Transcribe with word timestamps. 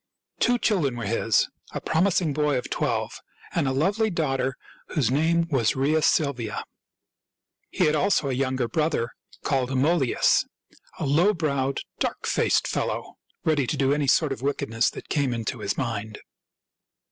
Two 0.39 0.57
children 0.57 0.95
were 0.97 1.05
his— 1.05 1.47
a 1.75 1.79
promising 1.79 2.33
boy 2.33 2.57
of 2.57 2.71
twelve 2.71 3.21
and 3.53 3.67
a 3.67 3.71
lovely 3.71 4.09
daughter 4.09 4.55
whose 4.87 5.11
name 5.11 5.47
was 5.51 5.75
Rhea 5.75 6.01
Silvia. 6.01 6.63
He 7.69 7.85
had 7.85 7.93
also 7.93 8.27
a 8.27 8.33
younger 8.33 8.67
brother 8.67 9.11
called 9.43 9.69
Amulius, 9.69 10.43
a 10.97 11.05
low 11.05 11.35
browed, 11.35 11.81
dark 11.99 12.25
faced 12.25 12.67
fellow, 12.67 13.19
ready 13.43 13.67
to 13.67 13.77
do 13.77 13.93
any 13.93 14.07
sort 14.07 14.31
of 14.31 14.41
wickedness 14.41 14.89
that 14.89 15.07
came 15.07 15.35
into 15.35 15.59
his 15.59 15.77
mind. 15.77 16.17